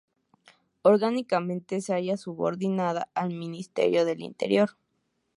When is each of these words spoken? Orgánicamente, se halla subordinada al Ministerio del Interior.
Orgánicamente, 0.81 1.79
se 1.79 1.93
halla 1.93 2.17
subordinada 2.17 3.09
al 3.13 3.29
Ministerio 3.35 4.03
del 4.03 4.21
Interior. 4.21 4.75